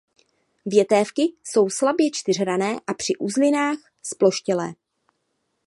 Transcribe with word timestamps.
Větévky 0.65 1.21
jsou 1.43 1.69
slabě 1.69 2.09
čtyřhranné 2.13 2.79
a 2.87 2.93
při 2.93 3.13
uzlinách 3.15 3.77
zploštělé. 4.03 4.73